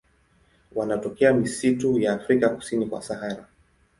[0.75, 3.47] Wanatokea misitu ya Afrika kusini kwa Sahara.